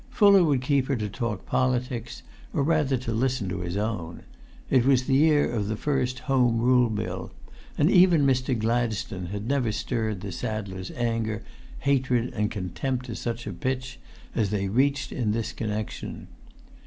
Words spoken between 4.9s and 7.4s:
the year of the first Home Rule Bill,